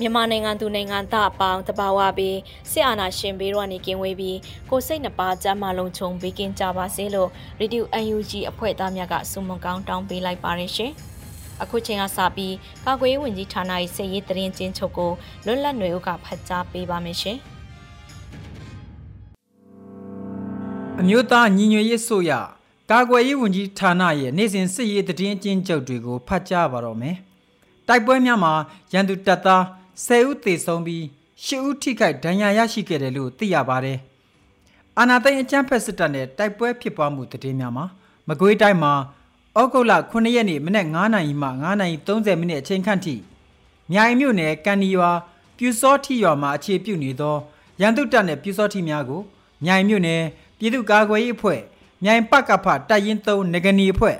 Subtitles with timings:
[0.00, 2.38] မြန်မာနိုင်ငံသူနိုင်ငံသားအပေါင်းတဘာဝပြီး
[2.70, 4.38] စစ်အာဏာရှင်ဘေးတော့နေကင်းဝေးပြီး
[4.70, 7.28] ကိုစိတ်နှပါကြမ်းမှလုံးချုံဘေးကင်းကြပါစေလို့
[7.60, 10.92] ရေဒီယို UNG အဖွဲ့သားများကဆုမွန်ကောင်းတောင်းပေးလိုက်ပါတယ်ရှင်။
[11.62, 12.54] အခုချိန်ကစပြီး
[12.84, 15.12] ကာကွယ်ရေးဝန်ကြီးဌာန၏စစ်ရေးတရင်ချင်းချုပ်ကို
[15.46, 17.38] လွတ်လပ်ຫນွေဥကဖတ်ကြားပေးပါမယ်ရှင်။
[21.00, 22.32] အမျိုးသားညီညွတ်ရေးဆိုရ
[22.90, 27.16] ကာကွယ်ရေးဝန်ကြီးဌာနရဲ့နေ့စဉ်စစ်ရေးတရင်ချင်းချုပ်တွေကိုဖတ်ကြားပါတော့မယ်။
[27.88, 28.52] တိုက်ပွဲများမှာ
[28.92, 29.62] ရန်သူတပ်သား
[30.06, 31.02] 10ဦးသေဆုံးပြီး
[31.44, 33.98] 10ဦးထိခိုက်ဒဏ်ရာရရှိခဲ့တယ်လို့သိရပါတယ်။
[34.98, 37.84] အာနာသိန်းအကြမ်းဖက်စစ်တပ်နဲ့တိုက်ပွဲဖြစ်ပွားမှုတည်င်းများမှာ
[38.28, 38.92] မကွေးတိုင်းမှာ
[39.60, 41.48] ဩဂုတ်လ9ရက်နေ့မနက်9:00နာရီမှ
[41.90, 43.14] 9:30မိနစ်အချိန်ခန့်ထိ
[43.92, 45.10] မြိုင်မြို့နယ်ကန်ဒီရွာ
[45.58, 47.36] ပြူစောထီရွာမှာအခြေပြုနေသော
[47.80, 49.20] ရန်သူတပ်နဲ့ပြူစောထီများကို
[49.64, 50.22] မြိုင်မြို့နယ်
[50.58, 51.60] ပြည်သူ့ကာကွယ်ရေးအဖွဲ့
[52.04, 54.16] မြိုင်ပကဖတပ်ရင်း3ငကနီအဖွဲ့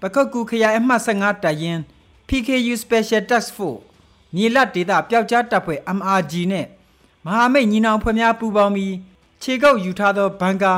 [0.00, 1.80] ပခုတ်ကူခရိုင်အမှတ်15တပ်ရင်း
[2.28, 3.93] PKU Special Task Force
[4.34, 6.66] မြေလတ်ဒေသပျောက်ကြားတပ်ဖွဲ့ MRG နဲ့
[7.24, 8.94] မဟာမိတ်ညီနောင်ဖွဲ့များပူးပေါင်းပြီး
[9.42, 10.74] ခြေကုပ်ယူထားသောဘန်ကာ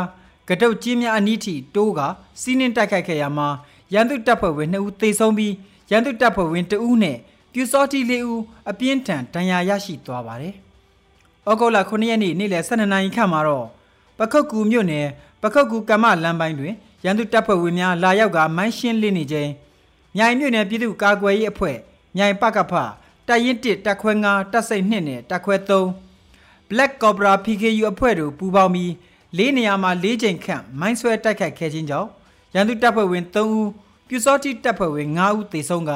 [0.49, 2.01] ကတုတ်ကြီးများအနီးထိတိုးက
[2.41, 3.49] စီးနှင်းတိုက်ခိုက်ခဲ့ရမှာ
[3.93, 5.53] ရန်သူတပ်ဖွဲ့ဝင်2ဦးသေဆုံးပြီး
[5.91, 7.17] ရန်သူတပ်ဖွဲ့ဝင်2ဦးနဲ့
[7.53, 8.41] ပြူစောတိ4ဦး
[8.71, 10.55] အပြင်းထန်ဒဏ်ရာရရှိသွားပါတယ်။
[11.49, 13.67] ဩဂုတ်လ9ရက်နေ့နေ့လယ်12နာရီခန့်မှာတော့
[14.19, 15.07] ပခုတ်ကူမြို့နယ်
[15.43, 16.75] ပခုတ်ကူကမ္မလမ်းပိုင်းတွင်
[17.05, 19.51] ရန်သူတပ်ဖွဲ့ဝင်များလာရောက်ကမိုင်းရှင်းလင်းနေခြင်း
[20.17, 21.77] မြိုင်မြို့နယ်ပြည်သူ့ကာကွယ်ရေးအဖွဲ့
[22.17, 22.73] မြိုင်ပကဖ
[23.29, 28.93] တပ်ရင်း1တပ်ခွဲ9တပ်စိတ်2နဲ့တပ်ခွဲ3 Black Cobra PKU အဖွဲ့တို့ပူးပေါင်းပြီး
[29.37, 32.09] လေးနေရာမှာ၄ချိန်ခန့်မိုင်းဆွဲတိုက်ခိုက်ခဲ့ခြင်းကြောင့်
[32.55, 33.69] ရန်သူတပ်ဖွဲ့ဝင်3ဦး
[34.09, 35.93] ပြူစောတိတပ်ဖွဲ့ဝင်5ဦးသေဆုံးက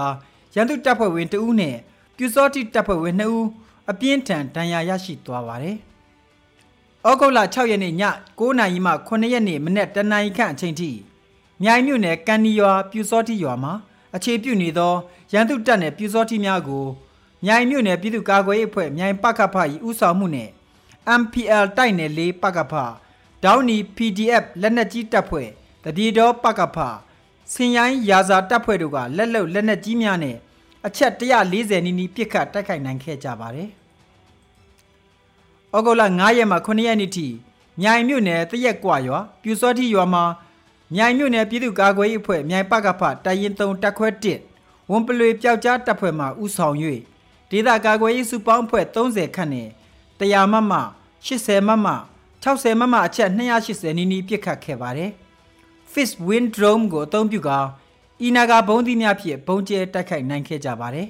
[0.54, 1.76] ရန်သူတပ်ဖွဲ့ဝင်2ဦးနဲ့
[2.16, 3.46] ပြူစောတိတပ်ဖွဲ့ဝင်2ဦး
[3.90, 5.76] အပြင်းထန်ဒဏ်ရာရရှိသွားပါတယ်။
[7.08, 7.94] ဩဂုတ်လ6ရက်နေ့ည
[8.38, 10.90] 9:00နာရီမှ9ရက်နေ့မနက်10:00နာရီခန့်အချိန်ထိ
[11.62, 13.72] မြိုင်မြို့နယ်ကန်နီရွာပြူစောတိရွာမှာ
[14.16, 14.92] အခြေပြုနေသော
[15.32, 16.86] ရန်သူတပ်နှင့်ပြူစောတိများကို
[17.44, 19.56] မြိုင်မြို့နယ်ပြည်သူ့ကာကွယ်ရေးအဖွဲ့မြိုင်ပကဖ၏
[19.88, 20.48] ဦးဆောင်မှုနဲ့
[21.20, 22.74] MPL တိုက်နယ်၄ပကဖ
[23.44, 25.48] ဒေါင်းနီ PDF လက်နက်ကြီးတပ်ဖွဲ့
[25.84, 26.78] တပြေတော်ပကဖ
[27.52, 30.36] စင်ရိုင်းရာဇာတပ်ဖွဲ့တို့ကလက်လုံလက်နက်ကြီးများနဲ့
[30.86, 33.68] အချက်140နီးနီးပစ်ခတ်တိုက်ခိုက်နိုင်ခဲ့ကြပါတယ်။
[35.76, 37.26] ဩဂုတ်လ9ရက်မှ9ရက်နေ့ထိ
[37.80, 40.24] မြိုင်မြို့နယ်တရက်ကွာရွာပြူစောတိရွာမှာ
[40.94, 44.08] မြိုင်မြို့နယ်ပြည်သူ့ကာကွယ်ရေးအဖွဲ့မြိုင်ပကဖတိုင်ရင်3တပ်ခွဲ
[44.50, 46.76] 1ဝန်ပလွေပျောက်ကြားတပ်ဖွဲ့မှဥဆောင်၍
[47.50, 49.68] ဒေသကာကွယ်ရေးစုပေါင်းအဖွဲ့30ခန့်နဲ့
[50.18, 50.72] 100မမ
[51.26, 51.86] 80မမ
[52.42, 55.10] 60မမအချက်280နီးနီးပစ်ခတ်ခဲ့ပါတယ်။
[55.92, 57.58] Fish Wind Drone ကိုအသုံးပြုကာ
[58.22, 61.08] အီနာဂါဘုံးသီးများဖြင့်ဘုံကျဲတိုက်ခိုက်နိုင်ခဲ့ကြပါတယ်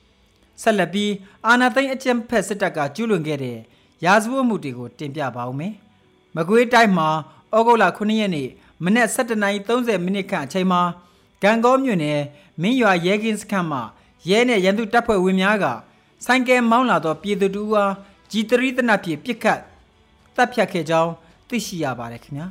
[0.62, 1.12] ။ဆက်လက်ပြီး
[1.46, 3.58] အာနာသိန်းအကြံဖက်စစ်တပ်ကကျူးလွန်ခဲ့တဲ့
[4.04, 5.74] ရာဇဝတ်မှုတွေကိုတင်ပြပါဦးမယ်။
[6.36, 7.08] မကွေးတိုင်းမှာ
[7.56, 8.48] ဩဂုတ်လ9ရက်နေ့
[8.84, 10.82] မနက်7:30မိနစ်ခန့်အချိန်မှာ
[11.42, 12.20] ဂံကောမြို့နယ်
[12.62, 13.82] မင်းရွာရဲကင်းစခန်းမှာ
[14.28, 15.64] ရဲနဲ့ရန်သူတပ်ဖွဲ့ဝင်များက
[16.24, 17.92] ဆိုင်ကယ်မောင်းလာသောပြည်သူတူအား
[18.30, 19.60] ဂျီတရီတနဖြင့်ပစ်ခတ်
[20.36, 21.12] တပ်ဖြတ်ခဲ့ကြောင်း
[21.48, 22.46] သိရှိရပါတယ်ခင်ဗျာ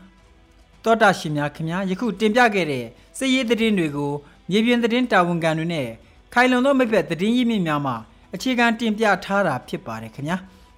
[0.83, 2.85] တောတာရှင်များခင်ဗျာယခုတင်ပြခဲ့တဲ့
[3.17, 4.11] စစ်ရေးသတင်းတွေကို
[4.49, 5.87] မြေပြင်သတင်းတာဝန်ခံတွေနဲ့
[6.33, 7.95] ခိုင်လုံသောမိဖက်သတင်းရင်းမြစ်များမှာ
[8.33, 10.37] အခြေခံတင်ပြထားတာဖြစ်ပါတယ်ခင်ဗျာ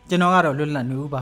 [0.10, 1.16] ကျွန်တော်ကတော့လွတ်လပ်နေဦးပ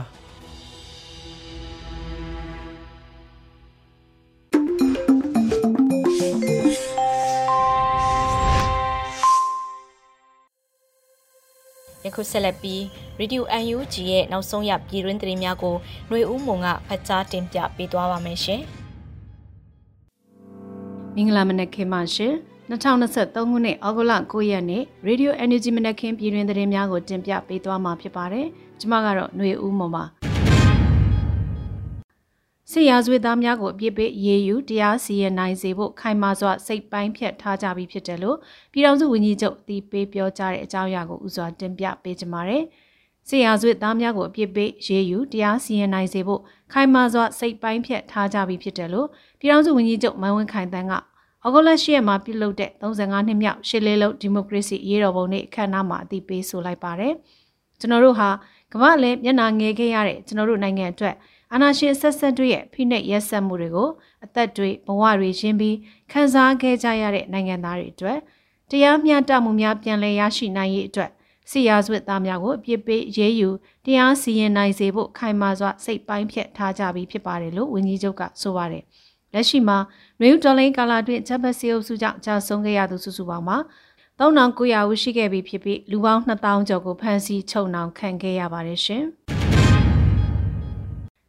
[12.05, 12.81] ယခုဆက်လက်ပြီး
[13.19, 13.41] Radio
[13.73, 15.75] UNG ရဲ့နောက်ဆုံးရပြည်တွင်းသတင်းများကို
[16.07, 18.61] ຫນွေဦးမုံကဖတ်ကြားတင်ပြပေးသွားပါမယ်ရှင်။
[21.15, 22.33] မင်္ဂလာမနက်ခင်းပါရှင်။
[22.69, 28.45] 2023ခုနှစ်ဩဂုတ်လ9ရက်နေ့ Radio Energy မနက်ခင်းပြည်တွင်သတင်းများကိုတင်ပြပေးသွားမှာဖြစ်ပါတယ်။
[28.79, 30.05] ကျွန်မကတော့ຫນွေဦးမုံပါ။
[32.72, 38.36] စစစ်ရာဇဝတ်သားများကိုအပြစ်ပေးရေးယူတရားစီရင်နိုင်စေဖို့ခိုင်မာစွာစိတ်ပိုင်းဖြတ်ထားကြပြီးဖြစ်တယ်လို့
[38.72, 42.62] ပြည်ထောင်စုဝန်ကြီးချုပ်အသိပေးပြောကြားတဲ့အကြောင်းအရာကိုဥစွာတင်ပြပေးကြပါမယ်။
[43.28, 46.40] စစ်ရာဇဝတ်သားများကိုအပြစ်ပေးရေးယူတရားစီရင်နိုင်စေဖို့
[46.72, 49.08] ခိုင်မာစွာစိတ်ပိုင်းဖြတ်ထားကြပြီးဖြစ်တယ်လို့
[49.40, 57.12] ပြည်ထောင်စုဝန်ကြီးချုပ်မန်ဝင်းခိုင်တန်းကဩဂုတ်လ10ရက်မှာပြုလုပ်တဲ့35နှစ်မြောက်ရှစ်လေးလုံးဒီမိုကရေစီရေးတော်ပုံနေ့အခမ်းအနားမှာအသိပေးဆိုလိုက်ပါတယ်။
[57.80, 58.28] ကျွန်တော်တို့ဟာ
[58.72, 61.14] ကမ္ဘာလည်းမျက်နှာငယ်ခဲ့ရတဲ့ကျွန်တော်တို့နိုင်ငံအတွက်
[61.52, 63.88] အာဏာရှင်ဆက်ဆက်တို့ရဲ့ဖိနှိပ်ရက်စက်မှုတွေကို
[64.24, 65.76] အသက်တွေဘဝတွေရင်းပြီး
[66.12, 68.18] ခံစားခဲ့ကြရတဲ့နိုင်ငံသားတွေအတွက်
[68.70, 71.10] တရားမျှတမှုများပြန်လည်ရရှိနိုင်ရေးအတွက်
[71.50, 73.48] စီယာဆွတ်သားများကိုအပြစ်ပေးရေးယူ
[73.84, 78.84] တရားစီရင်နိုင်စေဖို့ခိုင်မာစွာစိတ်ပိုင်းဖြတ်ထားကြပြီးဖြစ်ပါတယ်လို့ဝန်ကြီးချုပ်ကဆိုပါတယ်။
[79.34, 79.78] လက်ရှိမှာ
[80.20, 83.58] နယူးဒေါ်လိန်ကာလာတွင်ဂျပန်စီအုပ်စုကြောင့်ကြာဆုံးခဲ့ရသူစုစုပေါင်းမှာ
[84.18, 89.04] 3900ဦးရှိခဲ့ပြီဖြစ်ပြီးလူပေါင်း2000ကျော်ကိုဖမ်းဆီးချုပ်နှောင်ခံခဲ့ရပါတယ်ရှင်။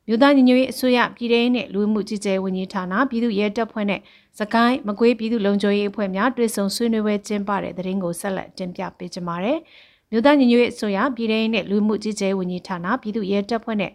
[0.08, 4.00] မြို့သားညီညွတ်ရေးအစိုးရပြည်ထောင်နဲ့လူမှုကြီးကြဲဝန်ကြီးဌာနပြည်သူ့ရဲတပ်ဖွဲ့နဲ့
[4.40, 9.60] စကိုင်းမကွေးပြည်သူ့လုံခြုံရေးအဖွဲ့များတွဲဆုံဆွေးနွေးပွဲကျင်းပတဲ့တဲ့ရင်ကိုဆက်လက်တင်ပြပေးကြပါမယ်။
[10.12, 13.92] မြို့သားညီညွတ်ရေးအစိုးရပြည်ထောင်နဲ့လူမှုကြီးကြဲဝန်ကြီးဌာနပြည်သူ့ရဲတပ်ဖွဲ့နဲ့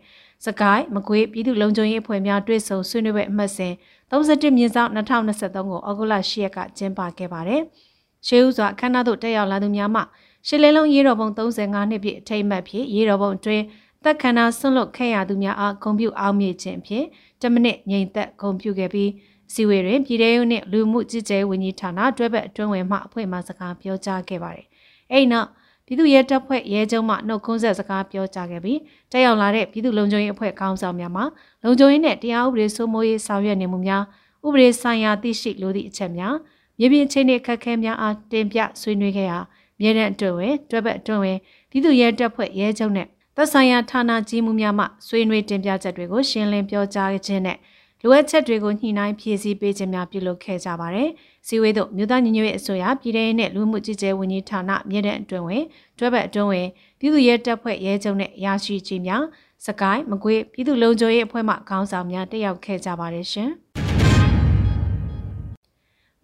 [0.46, 3.75] စကိုင်းမကွေးပြည်သူ့လုံခြုံရေးအဖွဲ့များတွဲဆုံဆွေးနွေးပွဲအမှတ်စဉ်
[4.10, 7.62] 31မြင်းဆောင်2023ကိုဩဂုတ်လ10ရက်ကကျင်းပခဲ့ပါတယ်။
[8.26, 10.02] ရှေးဦးစွာအခမ်းအနားသို့တက်ရောက်လာသူများမှ
[10.46, 13.64] ရှစ်လင်းလုံးရေတော်ပုံ35နှစ်ပြည့်အထိမ်းအမှတ်ဖြင့်ရေတော်ပုံအတွင်း
[14.05, 17.06] သက်ခန္ဓာဆွန့်လွတ်ခဲ့ရသူများအားဂုဏ်ပြုအောင်မြင်ခြင်းဖြင့်
[17.43, 19.11] တမနစ်ငြိမ်သက်ဂုဏ်ပြုခဲ့ပြီး
[19.53, 24.67] စီဝေတွင်ပြည်ထောင်နှင့်လူမှုကြီးကြဲဝန်ကြီးဌာနတွဲဘက်အတွင်းဝင်မှအဖွဲ့မှစကားပြောကြားခဲ့ပါတယ်။
[25.12, 25.49] အဲ့နောက်
[25.87, 28.79] ပြည်သူ့ရဲတပ်ဖွဲ့ရဲချုပ်မှနှုတ်ခွန်းဆက်စကားပြောကြားခဲ့ပြီး
[29.12, 31.23] တက်ရောက်လာတဲ့ပြည်သူ့လုံခြုံရေးအဖွဲ့ခေါင်းဆောင်များမှ
[31.65, 34.03] လုံခြုံရေးနဲ့တရားဥပဒေစိုးမိုးရေးဆောင်ရွက်နေမှုများ
[34.47, 36.35] ဥပဒေဆိုင်ရာသိရှိလိုသည့်အချက်များ
[36.79, 39.39] မြေပြင်အခြေအနေခက်ခဲများအားတင်ပြဆွေးနွေးခဲ့ရာ
[39.81, 41.39] မြေတံအတွင်းဝင်တွဲဘက်အတွင်းဝင်
[41.71, 43.09] ပြည်သူ့ရဲတပ်ဖွဲ့ရဲချုပ်နဲ့
[43.40, 47.58] သက်ဆိုင်ရာဌာနကြီးမှုများမှဆွေးနွေးတင်ပြချက်တွေကိုရှင်းလင်းပြောကြားခြင်းနဲ့
[48.02, 51.08] လိုအပ်ချက်တွေကိုညှိနှိုင်းဖြည့်ဆည်းပေးခြင်းများပြုလုပ်ခဲ့ကြပါတယ်။
[51.46, 55.64] စီဝေးတို့မြို့သားညီညွတ်ရေးအစိုးရပြည်ထောင်နဲ့လူမှုကြီးကြဲဝန်ကြီးဌာနမြေတဲ့အတွင်းဝင်
[55.99, 56.69] တွဲဘက်အတွင်းဝင်
[56.99, 59.23] ပြည်သူ့ရဲတပ်ဖွဲ့ရဲချုပ်နဲ့ရရှိကြီးများ
[59.67, 63.50] စကိုင်းမကွေးပြည်သူ့လုံခြုံရေးအဖွဲ့မှခေါင်းဆောင်များတက်ရောက်ခဲ့ကြပါတယ်ရှင်။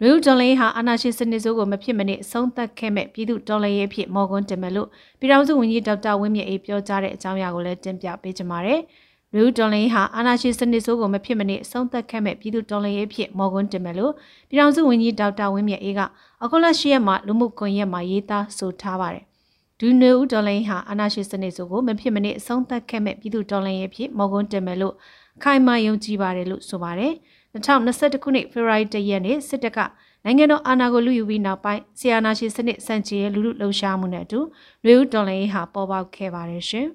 [0.04, 8.80] လူဦးတော်လေးဟာအာနာရှင်စနစ်စိုးကိုမဖြစ်မနစ်အဆုံးသတ်ခဲ့မဲ့ပြည်သူတော်လေးရဲ့ဖြစ်မော်ကွန်းတင်မယ်လို့ပြည်ထောင်စုဝန်ကြီးဒေါက်တာဝင်းမြင့်အေးပြောကြားတဲ့အကြောင်းအရာကိုလည်းတင်ပြပေးကြပါမယ်။
[9.34, 14.12] လူဦးတော်လေးဟာအာနာရှင်စနစ်စိုးကိုမဖြစ်မနစ်အဆုံးသတ်ခဲ့မဲ့ပြည်သူတော်လေးရဲ့ဖြစ်မော်ကွန်းတင်မယ်လို့
[14.48, 16.00] ပြည်ထောင်စုဝန်ကြီးဒေါက်တာဝင်းမြင့်အေးက
[16.44, 19.24] အခုလ10ရက်မှာလူမှုကွန်ရက်မှာရေးသားဆိုထားပါတယ်။
[19.80, 24.94] ဒူနေဦးတော်လိုင်းဟာအာနာရှင်စနစ်ဆိုကိုမဖြစ်မနစ်အဆုံးသတ်ခဲ့မဲ့ပြည်သူတော်လိုင်းရဲ့ဖြစ်မော်ကွန်းတင်မယ်လို့
[25.42, 27.14] ခိုင်မာယုံကြည်ပါတယ်လို့ဆိုပါတယ်။
[27.54, 29.78] 2021ခုနှစ်ဖေဖော်ဝါရီလရက်နေ့စစ်တပ်က
[30.24, 34.40] နိုင်ငံတော်အာဏာကိုလူယူပြီးနောက်ပိုင်းဆီယာနာရှင်စနစ်စန့်ကျင်ရဲ့လူလူလှုပ်ရှားမှုနဲ့အတူ
[34.84, 36.86] လူဦးတော်လှန်ရေးဟာပေါ်ပေါက်ခဲ့ပါတယ်ရှင်။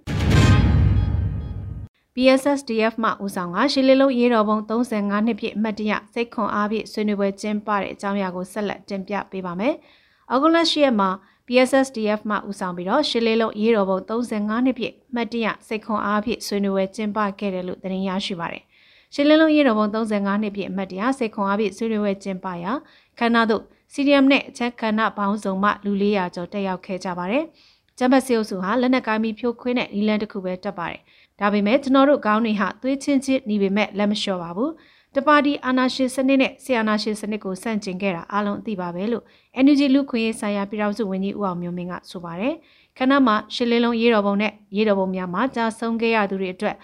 [2.16, 9.74] PSSDF မှဦးဆောင်ကရှီလီလုံးရေးတော်ပုံ35နှစ်ပြည့်အမှတ်တရစိတ်ခွန်အားဖြင့်ဆွေးနွေးပွဲကျင်းပတဲ့အကြောင်းအရာကိုဆက်လက်တင်ပြပေးပါမယ်။
[10.30, 11.10] အောက်ဂုလ10ရက်မှာ
[11.48, 18.64] PSSDF မှဦးဆောင်ပြီးတော့ရှီလီလုံးရေးတော်ပုံ35နှစ်ပြည့်အမှတ်တရစိတ်ခွန်အားဖြင့်ဆွေးနွေးပွဲကျင်းပခဲ့တယ်လို့သတင်းရရှိပါတယ်။
[19.14, 22.72] ရှီလင်းလုံးရေးတော်ပုံ35နှစ်ပြည့်အမှတ်တရစိတ်ခွန်အားဖြင့်ဆွေးနွေးပွဲကျင်းပရာ
[23.20, 23.64] ခန္ဓာတို့
[23.94, 27.44] CDM နဲ့အချက်ခန္ဓာပေါင်းစုံမှလူ400ကျော်တက်ရောက်ခဲ့ကြပါတယ်။
[27.98, 31.02] ဂျမတ်စီအုပ်စုဟာလက်နက်ကိုင်းပြီးဖြိုခွင်းတဲ့နီလန်တစ်ခုပဲတက်ပါတယ်။
[31.40, 34.72] ဒါပေမဲ့ကျွန်တော်တို့ခေါင်းတွေဟာသွေးချင်းချင်းနေပေမဲ့လက်မလျှော့ပါဘူး။
[35.16, 39.24] တပါတီအာနာရှင်စနစ်နဲ့ဆီအာနာရှင်စနစ်ကိုဆန့်ကျင်ခဲ့တာအားလုံးအသိပါပဲလို့
[39.64, 42.54] NUG လူခွင့်ရေးဆိုင်ရာပြည်ထောင်စုဝန်ကြီးဦးအောင်မျိုးမင်းကဆိုပါတယ်။
[42.98, 46.75] ခဏမှာရှစ်လင်းလုံးရေးတော်ပုံနဲ့ရေးတော်ပုံများမှာကြာဆုံးခဲ့ရသူတွေအတွက်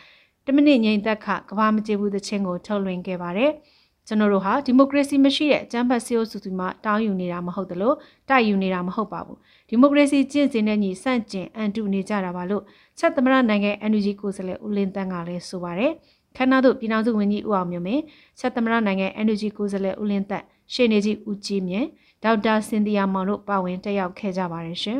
[0.45, 3.51] တမနစ်ငိမ့်သက်ခကဘာမကြည့်ဘူးသချင်းကိုထုတ်လွှင့်ခဲ့ပါတယ်။
[4.07, 7.93] ကျွန်တော်တို့ဟာဒီမိုကရေစီမရှိတဲ့အကြမ်းဖက်စီအိုစုစုမှတောင်းယူနေတာမဟုတ်သလို
[8.29, 9.37] တိုက်ယူနေတာမဟုတ်ပါဘူး
[9.69, 12.63] ဒီမိုကရေစီကျင့်စဉ်နဲ့ညီဆန့်ကျင်အန်တုနေကြတာပါလို့
[12.99, 15.91] ချက်သမရနိုင်ငံ NUG ကိုယ်စားလှယ်ဦးလင်းတန်းကလည်းဆိုပါတယ်
[16.37, 18.03] ခန္ဓာတို့ပြည်ထောင်စုဝန်ကြီးဦးအောင်မျိုးမင်း
[18.39, 21.87] ချက်သမရနိုင်ငံ NUG ကိုယ်စားလှယ်ဦးလင်းတန်းရှေ့နေကြီးဦးကြီးမြင့်
[22.23, 24.99] ဒေါက်တာစင်တီယာမောင်တို့ပါဝင်တက်ရောက်ခဲ့ကြပါတယ်ရှင်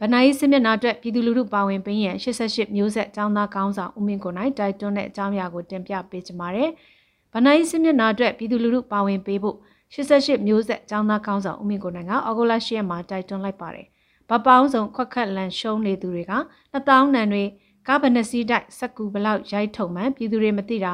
[0.00, 6.70] ဗနာယီစစ်မျက်နှာအတွက်ပြည်သူလူထုပါဝင်ပေးရန်88မျိုးဆက်ចောင်းသားကောင်းဆောင်ဦးမင်းကိုနိုင်တိုက်တွန်းတဲ့အကြောင်းအရာကိုတင်ပြပေးကြပါမယ်။
[7.32, 9.56] ဗနာယီစစ်မျက်နှာအတွက်ပြည်သူလူထုပါဝင်ပေးဖို့
[9.94, 13.86] 88မျိုးဆက်ចောင်းသားကောင်းဆောင်ဦးမင်းကိုနိုင်ကအော်ဂိုလာ10ရက်မှာတိုက်တွန်းလိုက်ပါတယ်။
[14.30, 16.32] ဗပောင်းဆောင်ခွက်ခက်လန်ရှုံးနေသူတွေက
[16.74, 17.44] 2000နန်တွေ
[17.88, 20.92] ကားဗနစီတိုက်စက်ကူဘလောက်ရိုက်ထုံမှန်ပြည်သူတွေမသိတာ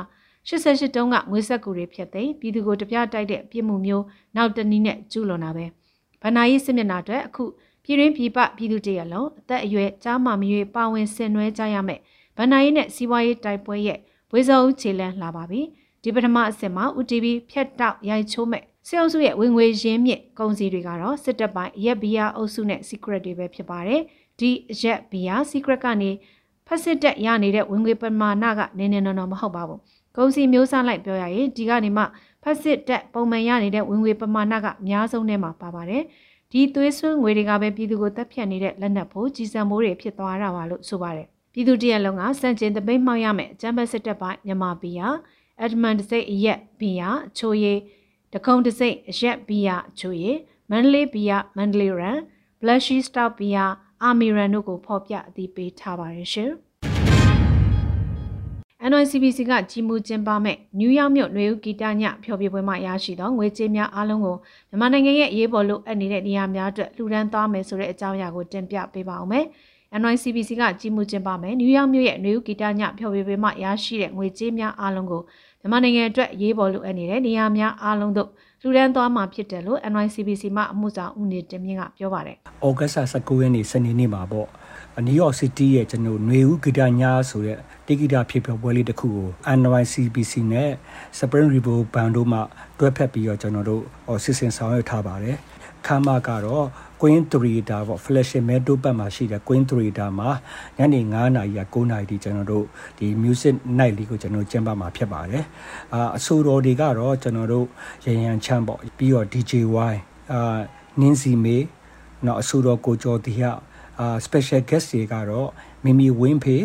[0.48, 4.04] 88တုံးကငွေဆက်ကူတွေဖြစ်သိပြည်သူကိုတပြတိုက်တဲ့ပြစ်မှုမျိုး
[4.36, 5.66] နောက်တနည်းနဲ့ကျူးလွန်တာပဲ။
[6.22, 7.44] ဗနာယီစစ်မျက်နှာအတွက်အခု
[7.86, 12.00] ပြည်ရင်းပြည်ပပြည်သူတရလုံးအသက်အရွယ်ကြားမှမရွေးပါဝင်ဆင်နွှဲကြရမယ်
[12.36, 13.98] ဗန္နာရေးနဲ့စီးပွားရေးတိုက်ပွဲရဲ့
[14.32, 15.60] ဝေစုံခြေလန်းလာပါပြီ
[16.02, 24.00] ဒီပထမအဆင့်မှာ UTV ဖြတ်တောက်ရိုက်ချိုးမဲ့စစ်အုပ်စုရဲ့ဝင်ငွေရင်းမြစ်ကုန်စည်တွေကတော့စစ်တပ်ပိုင်းရက်ဘီယာအုပ်စုနဲ့ secret တွေပဲဖြစ်ပါတယ်
[24.40, 24.50] ဒီ
[24.82, 26.10] ရက်ဘီယာ secret ကနေ
[26.66, 29.80] ဖက်စစ်တက်ရနေတဲ့ဝင်ငွေပမာဏကနည်းနည်းနော်နော်မဟုတ်ပါဘူး
[30.16, 32.04] ကုန်စည်မျိုးစားလိုက်ပြောရရင်ဒီကနေမှ
[32.42, 36.02] ဖက်စစ်တက်ပုံမှန်ရနေတဲ့ဝင်ငွေပမာဏကအများဆုံးထဲမှာပါပါတယ်
[36.52, 45.10] ဒီသွေးဆွငွေတွေကပဲပြည်သူကိုတပ်ဖြတ်နေတဲ့လက်နက်ဖို့ကြီးစံမိုးတွေဖြစ်သွားတာပါလို့ဆိုပါတယ်ပြည်သူတရက်လုံးကစန့်ကျင်တပိတ်မှောက်ရမယ်အကြမ်းဖက်စစ်တပ်ပိုင်းမြန်မာပြည်ဟာ
[45.60, 47.78] အက်ဒမန်တစိတ်အရက်ဘီယာအချိုရည်
[48.34, 50.36] တကုံတစိတ်အရက်ဘီယာအချိုရည်
[50.70, 52.18] မန္တလေးဘီယာမန္တလေးရန်
[52.60, 53.64] ဘလက်ရှိစတောက်ဘီယာ
[54.02, 56.52] အာမီရန်တို့ကိုဖော်ပြအသိပေးထားပါတယ်ရှင်။
[58.90, 64.36] NYCBC ကကြီးမှုကျင်းပမဲ့နယူးယောက်မြို့နွေဦးဂီတညဖျော်ဖြေပွဲမှာရရှိသောငွေကြေးများအားလုံးကို
[64.68, 69.44] မြန်မာနိုင်ငံရဲ့အရေးပေါ်လိုအပ်နေတဲ့နေရာများအတွက်လှူဒန်းသွားမယ်ဆိုတဲ့အကြောင်းအရာကိုတင်ပြပေးပါဦးမယ်။
[70.00, 75.22] NYCBC ကကြီးမှုကျင်းပမဲ့နယူးယောက်မြို့ရဲ့နွေဦးဂီတညဖျော်ဖြေပွဲမှာရရှိတဲ့ငွေကြေးများအားလုံးကို
[75.60, 78.28] မြန်မာနိုင်ငံအတွက်အရေးပေါ်လိုအပ်နေတဲ့နေရာများအားလုံးတို့
[78.62, 84.46] လှူဒန်းသွားမှာဖြစ်တယ်လို့ NYCBC မှအမှုဆောင်ဦးနေတင်မြင့်ကပြောပါတယ်။ဩဂတ်စ်19ရက်နေ့စနေနေ့မှာပေါ့
[85.04, 90.70] နယူးယောက်စီးတီးရဲ့ကျွန်တော်ຫນွေဦးဂီတညာဆိုတဲ့တိဂီတာဖြစ်ပြောပွဲလေးတစ်ခုကို NYCBC နဲ့
[91.18, 92.38] Spring River Band တို့မှ
[92.78, 93.82] တွဲဖက်ပြီးတော့ကျွန်တော်တို့
[94.24, 95.36] စစ်စင်ဆောင်ရွက်ထားပါတယ်
[95.86, 96.66] ခမ်းမကတော့
[97.00, 100.30] Queen Theater ပေါ့ Flash Meadow ဘက်မှာရှိတဲ့ Queen Theater မှာ
[100.78, 102.64] ညနေ9:00နာရီက9:00နာရီထိကျွန်တော်တို့
[102.98, 105.44] ဒီ Music Night လေးကိုကျွန်တော်ကျင်းပမှာဖြစ်ပါတယ်
[105.94, 107.66] အာအဆိုတော်တွေကတော့ကျွန်တော်တို့
[108.06, 109.94] ရရန်ချမ်းပေါ့ပြီးတော့ DJY
[110.32, 110.58] အာ
[111.00, 111.58] နင်းစီမေ
[112.24, 113.52] နော်အဆိုတော်ကိုကျော်တီဟအာ
[114.24, 115.48] special guest တွေကတော့
[115.84, 116.56] မီမီဝင်းဖေ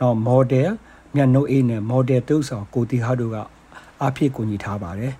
[0.00, 0.70] နော် model
[1.14, 3.36] မြတ်နိုးအေးနဲ့ model တုပ်ဆောင်ကိုတီဟာတို့က
[4.00, 5.14] အားဖြည့်ကူညီထားပါတယ်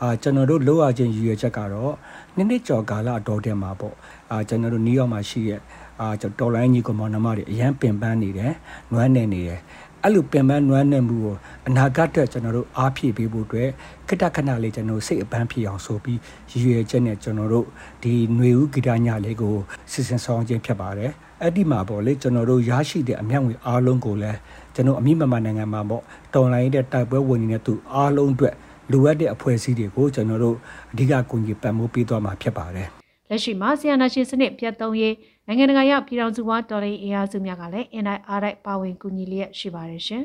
[0.00, 1.94] အာကျွန်တော်တို့လိုအပ်ခြင်းရည်ရွယ်ချက်ကတော့
[2.36, 3.94] နှစ်နှစ်ကျော်ကာလအတော်တင်မှာပေါ့
[4.30, 5.60] အာကျွန်တော်တို့နယူးယောက်မှာရှိရဲ့
[6.00, 8.52] အာကျွန်တော်တော်လိုင်းကြီးကမောင်နှမတွေအရန်ပင်ပန်းနေတယ်
[8.92, 9.60] နွမ်းနေနေတယ်
[10.04, 11.34] အဲ့လိုပင်ပန်းနွမ်းနေမှုကို
[11.68, 13.68] အနာဂတ်အတွက်ကျွန်တော်တို့အားဖြည့်ပေးဖို့အတွက်
[14.08, 16.18] ခိတခဏလေးကျွန်တော်စိတ်အပန်းဖြစ်အောင်ဆိုပြီး
[16.50, 17.66] ရည်ရွယ်ချက်နဲ့ကျွန်တော်တို့
[18.02, 19.56] ဒီຫນွေဦးဂီတညလေးကို
[19.90, 21.10] စီစဉ်ဆောင်ခြင်းဖြစ်ပါတယ်
[21.42, 24.38] အဲ့ဒီမှာပေါ့လေကျွန်တော်တို့ရရှိတဲ့အမြောက်ငွေအားလုံးကိုလည်း
[24.74, 26.02] ကျွန်တော်အမိမမနိုင်ငံမှာပေါ့
[26.34, 28.54] တော်လိုင်းတဲ့တိုက်ပွဲဝင်နေတဲ့သူအားလုံးအတွက်
[28.92, 30.56] လိုအပ်တဲ့အဖွဲ့အစည်းတွေကိုကျွန်တော်တို့
[30.92, 32.88] အဓိကကူညီပံ့ပိုးပေးသွားမှာဖြစ်ပါတယ်
[33.28, 35.14] လက်ရှိမှာဆီယနာရှင်စနစ်ပြတ်သုံးရေး
[35.52, 40.24] နိုင်ငံတကာရောက်ပြည်ထောင်စုဝါတော်လိုင်းအင်အားစုများကလည်း NIR ပါဝင်ကူညီလျက်ရှိပါတယ်ရှင်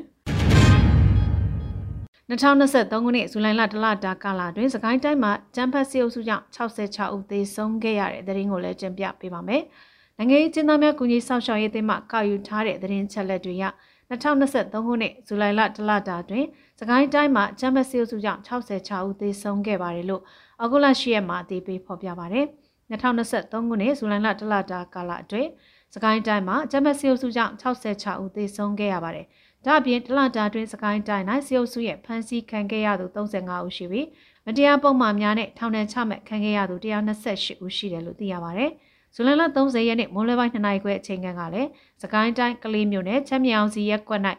[2.28, 9.62] 2023ခုနှစ်ဇူလိုင်လတလတာကာလတွင်စကိုင်းတိုင်းမှာကျန်းဖတ်စီအုပ်စုကြောင့်66ဦးသေဆုံးခဲ့ရတဲ့သတင်းကိုလည်းတင်ပြပေးပါမယ်။
[10.18, 13.64] နိုင်ငံရေးကျင်းသားများကူညီဆောင်ရှောက်ရေးအသင်းမှကောက်ယူထားတဲ့သတင်းချက်လက်တွေရ
[14.10, 16.44] 2023ခုနှစ်ဇူလိုင်လတလတာတွင်
[16.80, 20.22] စကိုင်းတိုင်းမှာကျန်းဖတ်စီအုပ်စုကြောင့်66ဦးသေဆုံးခဲ့ပါတယ်လို့
[20.60, 22.48] အောက်တိုဘာ10ရက်မှာအသေးပေးဖော်ပြပါတယ်။
[22.90, 25.50] 2023ခုနှစ်ဇူလိုင်လတလတာကာလအတွင်း
[25.94, 29.26] စကိုင်းတိုင်းမှာကျမစီအုပ်စုကြောင့်66ဦးသေဆုံးခဲ့ရပါတယ်။
[29.66, 34.06] ဒါ့အပြင်တလတာအတွင်းစကိုင်းတိုင်း၌စီအုပ်စုရဲ့ဖမ်းဆီးခံခဲ့ရသူ35ဦးရှိပြီး
[34.46, 36.74] မတရားပုံမှန်များနဲ့ထောင်ဒဏ်ချမှတ်ခံခဲ့ရသူ
[37.20, 38.70] 128ဦးရှိတယ်လို့သိရပါတယ်။
[39.14, 41.68] ဇူလိုင်လ30ရက်နေ့မွန်းလွဲပိုင်း2နာရီခွဲအချိန်ကလည်း
[42.02, 44.22] စကိုင်းတိုင်းကလေးမြို့နယ်ချမ်းမြောင်စီရက်ကွက်၌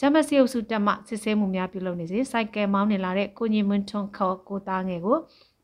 [0.00, 5.16] ကျမစီအုပ်စုတက်မှစစ်ဆေးမှုများပြုလုပ်နေစဉ်စိုက်ကယ်မောင်းနေလာတဲ့ကိုညီမွန်းထွန်းခေါ်ကိုသားငယ်ကို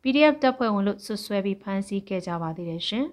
[0.08, 3.06] PDF တပ်ဖွဲ့ဝင်လို့ဆွဆွဲပြီးဖမ်းဆီးခဲ့ကြပါသေးတယ်ရှင်။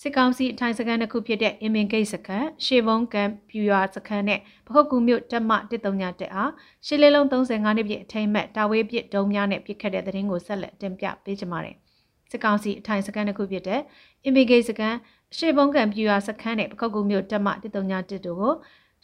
[0.00, 6.50] စစ်ကောင်စီအထိုင်စခန်းတစ်ခုဖြစ်တဲ့အင်မင်ဂိတ်စခန်းရှေဘုံကံပြူရွာစခန်းနဲ့ပခုတ်ကူမြို့တက်မ139တက်အား
[6.86, 11.76] ရှေလေးလုံး35နှစ်ပြည့်အထိမ်းမဲ့တာဝေးပြစ်ဒုံများနဲ့ပြစ်ခတ်တဲ့တဲ့ရင်ကိုဆက်လက်တင်ပြပေးကြပါမယ်။
[12.30, 13.80] စစ်ကောင်စီအထိုင်စခန်းတစ်ခုဖြစ်တဲ့
[14.24, 14.96] အင်မင်ဂိတ်စခန်း
[15.36, 18.54] ရှေဘုံကံပြူရွာစခန်းနဲ့ပခုတ်ကူမြို့တက်မ139တက်တို့ကို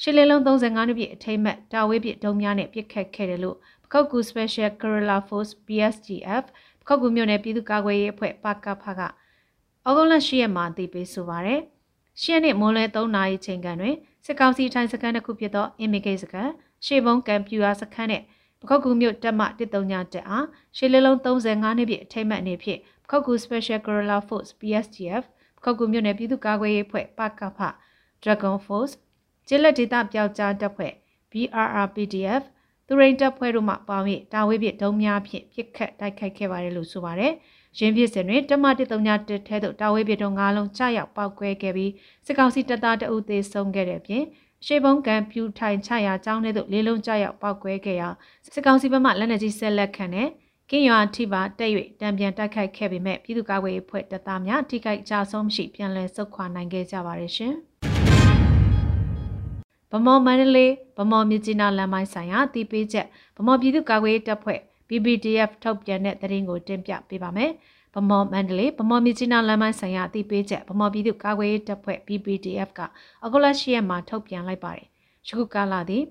[0.02, 3.56] ရှေလေးလုံး35နှစ်ပြည့်အထိမ်းမဲ့တာဝေးပြစ်ဒုံများနဲ့ပြစ်ခတ်ခဲ့တယ်လို့
[3.92, 6.44] ခောက်ကူ Special Guerrilla Force PSGF
[6.86, 9.00] ခောက်ကူမြို့နယ်ပြည်သူ့ကာကွယ်ရေးအဖွဲ့ပကဖက
[9.84, 11.60] အောက်တိုဘာ10ရက်မှာတည်ပြီးဆိုပါရယ်
[12.22, 16.52] ရှင်းနှစ်မွန်းလဲ3နာရီချိန်ကန်တွင်စစ်ကောင်စီထိုင်စခန်းတစ်ခုဖြစ်သော Immigrate စခန်း
[16.86, 18.22] ရှေဘုံကံပြူရာစခန်းနဲ့
[18.60, 20.46] ပခောက်ကူမြို့တက်မ139တက်အား
[20.76, 25.24] ရှေလလုံး35နှစ်ပြည့်အထိမ်းအမှတ်အနေဖြင့်ပခောက်ကူ Special Guerrilla Force PSGF
[25.56, 27.58] ပခောက်ကူမြို့နယ်ပြည်သူ့ကာကွယ်ရေးအဖွဲ့ပကဖ
[28.22, 28.94] Dragon Force
[29.48, 30.92] ကျေလက်ဒေသပျောက်ကြားတပ်ဖွဲ့
[31.30, 32.42] BRRPDF
[32.86, 37.32] သူရိန်တပ်ဖွဲ့တို့မှပါဝင်တာဝေးပြဒုံများဖြင့်ပြစ်ခတ်တိုက်ခိုက်ခဲ့ပါတယ်လို့ဆိုပါတယ်။
[37.78, 41.92] ရင်းပြစ်စင်တွင်တမ139တက်ထဲသို့တာဝေးပြဒုံ၅လုံးကြာရောက်ပောက်ကွဲခဲ့ပြီး
[42.26, 44.22] စစ်ကောင်စီတပ်သားတအုပ်သေးဆုံးခဲ့တဲ့အပြင်
[44.66, 48.08] ရှေဘုံကံပြူထိုင်ချရာကျောင်းထဲသို့လေးလုံးကြာရောက်ပောက်ကွဲခဲ့ရာ
[48.52, 50.28] စစ်ကောင်စီဘက်မှလက်နက်ကြီးဆက်လက်ခံတဲ့
[50.70, 51.70] ကင်းရွာထိပါတက်၍
[52.00, 57.56] တံပြန်တိုက်ခိုက်ခဲ့ပေမဲ့ပြည်သူ့ကာကွယ်ရေးဖွဲ့တပ်သားများထိခိုက်ကြဆုံးမရှိပြန်လည်ဆုတ်ခွာနိုင်ခဲ့ကြပါတယ်ရှင်။
[59.92, 63.06] ဗမော်မန္တလေးဗမော်မြစ်ကြီးနားလမ်းပိုင်းဆိုင်ရာတည်ပေးချက်
[63.36, 67.50] ဗမော်ပြည်သူ့ကာကွယ်ရေးတပ်ဖွဲ့ BBDF ထုတ်ပြန်တဲ့သတင်းကိုတင်ပြပေးပါမယ်။
[67.94, 72.80] ဗမော်မန္တလေးဗမော်မြစ်ကြီးနားလမ်းပိုင်းဆိုင်ရာတည်ပေးချက်ဗမော်ပြည်သူ့ကာကွယ်ရေးတပ်ဖွဲ့ BBDF က
[73.24, 74.86] အဂုလရှိရက်မှာထုတ်ပြန်လိုက်ပါတယ်။
[75.28, 76.02] ယခုကာလသည်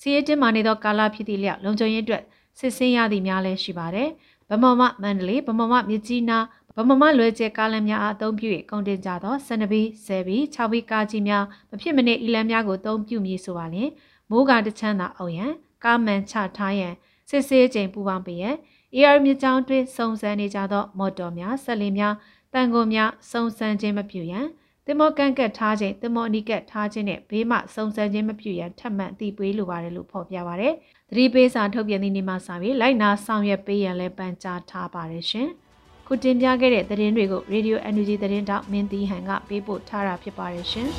[0.00, 2.22] စီးရဲတင်မာနေသောကာလဖြစ်သည့်လျောက်လုံခြုံရေးအတွက်
[2.58, 4.08] စစ်ဆင်းရသည့်များလည်းရှိပါတယ်။
[4.50, 6.44] ဗမော်မမန္တလေးဗမော်မမြစ်ကြီးနား
[6.76, 13.90] ဗဗမမလွယ်ကျဲကားလမ်းများအားအသုံးပြု၍ကုန်တင်ကြသောစနဘီဆယ်ဘီ6ဘီကားကြီးများမဖြစ်မနစ်အီလန်များကိုအသုံးပြုမည်ဆိုပါလျင်
[14.30, 15.52] မိုးကတချမ်းသာအောင်ရန်
[15.84, 16.94] ကားမန်ချထားရန်
[17.28, 18.56] စစ်ဆေးချိန်ပူပေါင်းပေးရန်
[18.96, 22.14] AR မြကြောင်းတွင်စုံစမ်းနေကြသော မော်တော်များဆက်လင်းများ
[22.54, 24.46] တန်ကုန်များစုံစမ်းခြင်းမပြုရန်
[24.86, 30.74] တင်မောကန့်ကတ်ထားခြင်းတင်မောအနီကတ်ထားခြင်းနဲ့ဘေးမှစုံစမ်းခြင်းမပြုရန်ထပ်မံအသိပေးလိုပါတယ်လို့ဖော်ပြပါရယ်။
[31.10, 35.50] သတိပေးစာထုတ်ပြန်သည့်နေ့မှစပြီးလိုက်နာဆောင်ရွက်ပေးရန်လည်းပန်ကြားထားပါတယ်ရှင်။
[36.12, 40.88] ခုတင်ပြခဲ့တဲ့သတင်းတွေကို Radio Energy သတင်းတောက်မင်းတီဟန်ကပေးပို့ထားတာဖြစ်ပါတယ်ရှင်။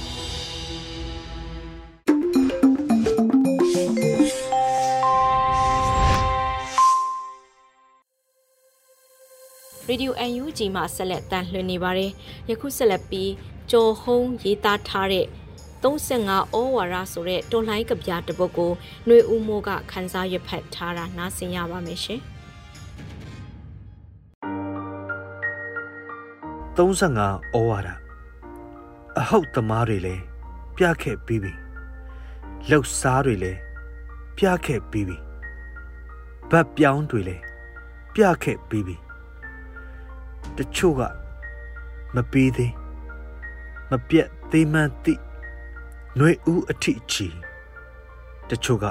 [9.87, 12.11] ရေဒီယို UNG မှာဆက်လက်တန်လှည့်နေပါတယ်။
[12.49, 13.31] ယခုဆက်လက်ပြီး
[13.71, 15.25] ကျော်ဟုံးရေးသားထားတဲ့
[15.83, 18.71] 35ဩဝါဒဆိုတဲ့တော်လှန်ကဗျာတစ်ပုဒ်ကို
[19.05, 22.21] ຫນွေဦးမိုးကခန်းစားရဖတ်ထားတာနားဆင်ရပါမယ်ရှင်။
[26.76, 27.88] 35ဩဝါဒ
[29.18, 30.22] အဟုတ်သမားတွေလည်း
[30.76, 31.52] ပြခဲ့ပြီးပြီ
[32.68, 33.58] လှုပ်စားတွေလည်း
[34.36, 35.16] ပြခဲ့ပြီးပြီ
[36.50, 37.42] ဗတ်ပြောင်းတွေလည်း
[38.14, 38.96] ပြခဲ့ပြီးပြီ
[40.56, 41.02] တချို့က
[42.14, 42.72] မပြီးသေး
[43.90, 45.14] မပြက်သေးမှန်းသိ
[46.16, 47.26] ຫນွေဦးအထိချီ
[48.50, 48.84] တချို့က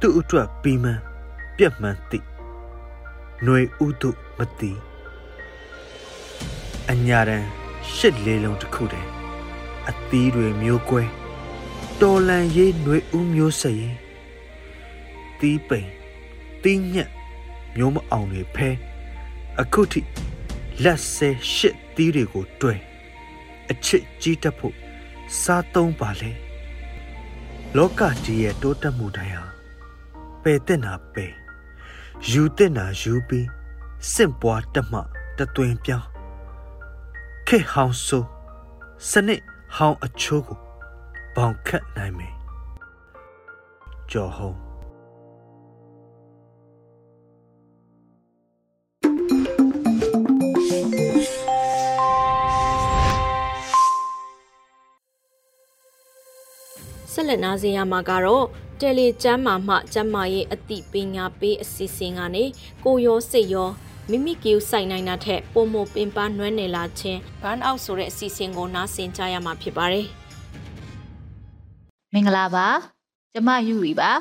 [0.00, 1.00] သူ့အတွက်ပြီးမှန်း
[1.56, 2.18] ပြက်မှန်းသိ
[3.44, 4.72] ຫນွေဦးတို့မသိ
[6.91, 7.45] အညာတန်
[7.95, 9.09] ရှစ်လေးလုံးတစ်ခုတည်း
[9.89, 11.03] အသီးတွေမျိုးကွဲ
[12.01, 13.95] တော်လန်ရေးຫນွေဦးမျိုးဆက်ရင်
[15.39, 15.89] တီးပိန်
[16.63, 17.11] တီးညက်
[17.75, 18.69] မျိုးမအောင်တွေဖဲ
[19.61, 20.01] အခုထိ
[20.83, 22.75] လက်ဆဲရှစ်သီးတွေကိုတွဲ
[23.71, 24.75] အချစ်ကြီးတတ်ဖို့
[25.41, 26.31] စားသုံးပါလေ
[27.75, 29.45] လောကကြီးရဲ့တိုးတက်မှုတိုင်းဟာ
[30.43, 31.33] ပယ်တဲ့နာပယ်
[32.29, 33.47] ယူတဲ့နာယူပြီး
[34.13, 34.99] စင့်ပွားတမှ
[35.37, 36.16] တသွင်ပြောင်း
[37.51, 38.27] ခေဟောင်းဆိုး
[39.09, 39.41] စနစ်
[39.75, 40.57] ဟောင်းအချိုးကို
[41.35, 42.33] ဘောင်ခတ်နိုင်မယ်
[44.11, 44.57] ကြော်ဟုံး
[57.11, 58.45] ဆက်လက်နားဆင်ရမှာကတော့
[58.79, 62.43] တယ်လီကျမ်းမာမှကျမ်းမာရေးအသိပညာပေးအစီအစဉ်ကနေ
[62.83, 63.71] ကိုရောစိတ်ရော
[64.11, 70.07] မိမိကီယူဆိုင်နိုင်တာထက်ပုံမပင်ပန်းနွမ်းနယ်လာခြင်းဘန်အောက်ဆိုတဲ့အစီအစဉ်ကိုနားဆင်ကြရမှာဖြစ်ပါတယ်
[72.13, 72.67] မင်္ဂလာပါ
[73.33, 74.11] ကျမယူရီပါ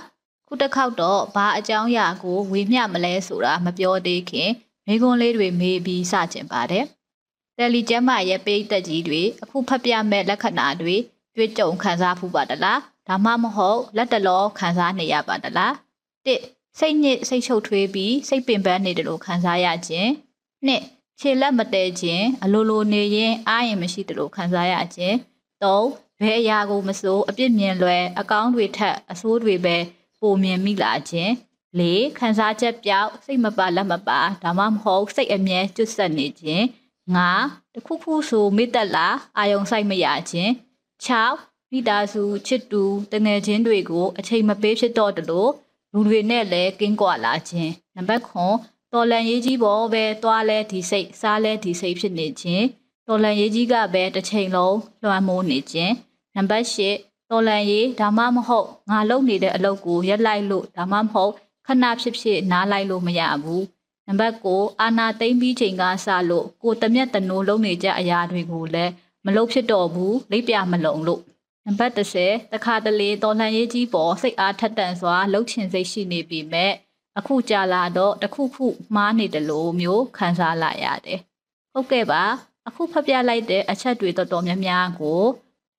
[0.48, 4.50] ခုတစ်ခေါက်တော့ဘာအကြောင်းအရာကိုဝေမျှမလဲဆိုတာမပြောသေးခင်
[4.86, 6.84] မိကွန်းလေးတွေမေးပြီးစကျင်ပါတယ်
[7.56, 10.96] တယ်လီကျမ်းမာရဲ့ပိတ်သက်ကြီးတွေအခုဖတ်ပြမဲ့လက္ခဏာတွေ
[11.36, 15.74] တွေ့ကြုံခံစားဖူးပါတလားဒါမှမဟုတ်လက်တလောခံစားနေရပါတလား
[16.26, 16.28] တ
[16.76, 20.10] စ်စိတ်ညစ်စိတ်ချုပ်ထွေးပြီးစိတ်ပင်ပန်းနေတယ်လို့ခံစားရခြင်း
[20.66, 20.82] နှစ်
[21.20, 25.16] ခြေလက်မတဲခြင်းအလိုလိုနေရင်အားရင်မရှိတယ်လို့ခံစားရခြင်း
[25.62, 25.88] သုံး
[26.20, 29.76] ဘယ်အရာကိုမစိုးအပြစ်မြင်လွယ်အကောင်းတွေထက်အဆိုးတွေပဲ
[30.20, 31.32] ပုံမြင်မိလာခြင်း
[31.78, 36.64] လေးခံစားချက်ပြောက်စိတ်မပါလက်မပါဒါမှမဟုတ်စိတ်အမြဲကျွတ်ဆက်နေခြင်း
[37.14, 37.30] ငါ
[37.74, 39.08] တခုခုဆိုမိတက်လာ
[39.38, 40.50] အာယုံဆိုင်မရခြင်း
[41.06, 45.50] 6မိသားစုချစ်တူတငယ်ချင်းတွေကိုအချိန်မပေးဖြစ်တော့တယ်လို့
[45.98, 48.24] လူတွေနဲ့လည်းကင်းကွာလာခြင်းနံပါတ်
[48.58, 52.64] 9တော်လန်ရေးကြီးပေါ်ပဲသွားလဲဒီစိတ်စားလဲဒီစိတ်ဖြစ်နေခြင်း
[53.06, 55.92] တော်လန်ရေးကြီးကပဲတစ်ချိန်လုံးလွှမ်းမိုးနေခြင်း
[56.36, 56.66] နံပါတ်
[56.98, 61.32] 10တော်လန်ရေးဒါမှမဟုတ်ငါလုပ်နေတဲ့အလုပ်ကိုရက်လိုက်လို့ဒါမှမဟုတ်
[61.66, 63.64] ခဏဖြစ်ဖြစ်နားလိုက်လို့မရဘူး
[64.06, 68.92] နံပါတ်9အာနာသိမ့်ပြီးချိန်ကစလို့ကိုတမျက်တနိုးလုံးနေကြအရာတွေကိုလည်း
[69.26, 71.22] မလုပ်ဖြစ်တော့ဘူးလိပ်ပြမလုံလို့
[71.66, 76.72] နံပါတ်30တခါတလေတော်လှန်ရေးကြီးပေါ်စိတ်အားထက်သန်စွာလှုပ်ချင်စိတ်ရှိနေပြီမဲ့
[77.18, 81.20] အခုကြာလာတော့တခုခုမှားနေတယ်လို့မျိုးခံစားလာရတယ်
[81.72, 82.22] ဟုတ်ကဲ့ပါ
[82.66, 85.22] အခုဖပြလိုက်တဲ့အချက်တွေတော်တော်များများကို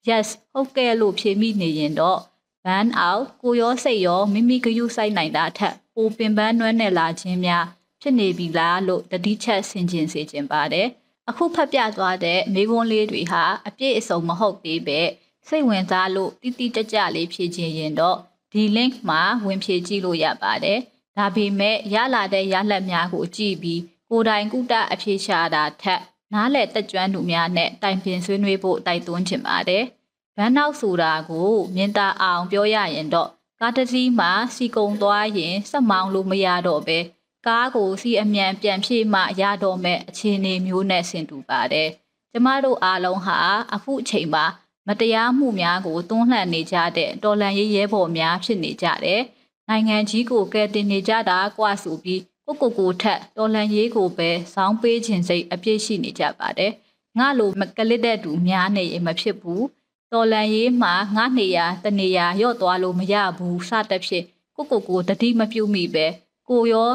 [0.09, 2.19] yes ဟုတ်ကဲ့လို့ဖြေမိနေရင်တော့
[2.65, 7.65] ban out ကိုရောစိတ်ရောမိမိဂယုစိုက်နိုင်တာထက်ပိုပင်ပန်းနွမ်းနယ်လာခြင်းများ
[8.01, 10.87] ဖြစ်နေပြီလားလို့တတိချက်ဆင်ခြင်စေခြင်းပါတယ်
[11.29, 15.01] အခုဖတ်ပြသွားတဲ့မိကွန်းလေးတွေဟာအပြည့်အစုံမဟုတ်သေးပဲ
[15.49, 18.17] စိတ်ဝင်စားလို့တိတိကျကျလေးဖြည့်ခြင်းရင်တော့
[18.51, 20.79] ဒီ link မှာဝင်ဖြည့်ကြည့်လို့ရပါတယ်။
[21.17, 26.01] ဒါပေမဲ့ရလာတဲ့ရလဒ်များကိုကြည့်ပြီးကိုယ်တိုင်ကုတအဖြေရှာတာထက်
[26.33, 29.83] နားလည်တက်ကြွသူများနဲ့တိုင်ပင်ဆွေးနွေးဖို့တိုက်တွန်းချင်ပါတယ်။
[30.37, 33.29] ဘန်းနောက်ဆိုတာကိုမြင်သာအောင်ပြောရရင်တော့
[33.59, 36.99] ကားတစ်စီးမှာစီကုံသွားရင်စက်မောင်းလို့မရတော့ပဲ
[37.47, 41.89] ကားကိုစီအမြန်ပြန်ဖြည့်မှရတော့မဲ့အခြေအနေမျိုးနဲ့ဆင်တူပါတယ်။
[42.31, 43.37] ကျမတို့အားလုံးဟာ
[43.73, 44.45] အခုအချိန်မှာ
[44.87, 49.21] မတရားမှုများကိုတွန်းလှန်နေကြတဲ့တော်လန်ရေးရဲဘော်များဖြစ်နေကြတယ်။
[49.69, 56.71] နိုင်ငံကြီးကိုကယ်တင်နေကြတာကွာဆိုပြီးကိုကိုကိုထက်တော်လန်ရေးကိုပဲစောင်းပေးခြင်းစိတ်အပြည့်ရှိနေကြပါတယ်
[57.17, 59.65] ငါလိုမကလစ်တဲ့သူများနေရင်မဖြစ်ဘူး
[60.13, 64.23] တော်လန်ရေးမှာငါနေရတနေရရော့သွားလို့မရဘူးစတဲ့ဖြစ်
[64.55, 66.07] ကိုကိုကိုတတိမပြုတ်မိပဲ
[66.49, 66.93] ကိုရော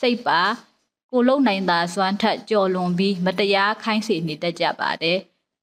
[0.00, 0.40] စိတ်ပါ
[1.10, 5.18] ကိုလုံနိုင်တာစွမ်းထက်ကြော်လွန်ပြီးမတရားခိုင်းစေနေတတ်ကြပါတယ်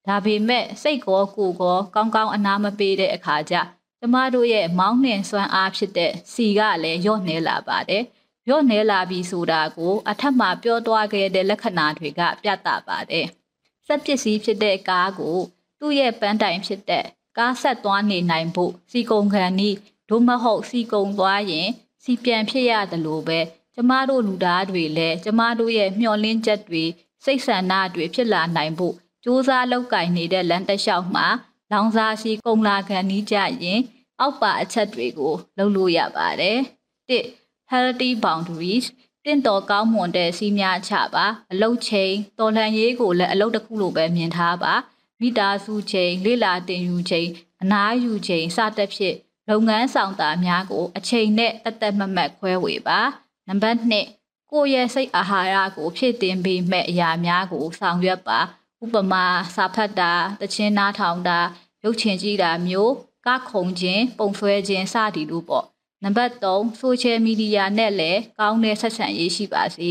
[0.07, 3.55] ဒါပေမဲ့စိတ်ကောကိုကောကောင်းကောင်းအနာမပေးတဲ့အခါကျ
[3.99, 8.03] ကျမတို့ရဲ့မောင်းနှင်စွမ်းအားဖြစ်တဲ့စီကလည်းညော့နေလာပါတယ်
[8.47, 13.27] ညော့နေလာပြီဆိုတာကိုအထက်မှာပြောသွားခဲ့တဲ့လက္ခဏာတွေက ပြသပါတယ်
[13.87, 15.37] စက်ပစ္စည်းဖြစ်တဲ့ကားကို
[15.79, 17.05] သူ့ရဲ့ပန်းတိုင်ဖြစ်တဲ့
[17.37, 19.69] ကားဆက်သွားနေနိုင်ဖို့စီကုံခံဤ
[20.09, 21.69] ဒို့မဟုတ်စီကုံသွားရင်
[22.03, 23.39] စီပြန်ဖြစ်ရတယ်လို့ပဲ
[23.75, 26.83] ကျမတို့လူသားတွေလည်းကျမတို့ရဲ့မျှော်လင့်ချက်တွေ
[27.23, 31.27] စိတ်ဆန္ဒတွေဖြစ်လာနိုင်ဖို့ စူးစမ်းလောက်ကင်နေတဲ့လမ်းတစ်လျှောက်မှာ
[31.71, 33.79] လောင်စာစီကုံလာခံနီးကြရင်
[34.19, 36.59] အောက်ပါအချက်တွေကိုလုပ်လို့ရပါတယ်။
[37.09, 37.25] တစ်
[37.71, 38.85] healthy boundaries
[39.25, 44.73] တင့်တော်ကောင်းမွန်တဲ့စီးများချပါအလုတ်ချိန်တော်လှန်ရေးကိုလည်းအလုတ်တစ်ခုလိုပဲမြင်ထားပါ
[45.19, 47.29] မိသားစုချိန်လေလာတင်ယူချိန်
[47.61, 49.17] အနားယူချိန်စသဖြင့်
[49.49, 52.99] လုပ်ငန်းဆောင်တာများကို အချိန်နဲ့တသက်မမတ်ခွဲဝေပါ
[53.47, 58.39] နံပါတ်2ကိုယ့်ရဲ့စိတ်အာဟာရကိုဖြည့်တင်ပေးမဲ့အရာများကိုဆောင်ရွက်ပါ
[58.83, 60.11] ဥပမာစာဖတ်တာ
[60.41, 61.39] တခြင်းနားထောင်တာ
[61.83, 62.93] ရုပ်ချင်ကြည့်တာမျိုး
[63.25, 65.65] ကခုံခြင်းပုံဆွဲခြင်းစသည်တို့ပေါ့
[66.03, 69.89] နံပါတ်3 social media နဲ့လည်းကောင်းတဲ့ဆက်ဆံရေးရှိပါစေ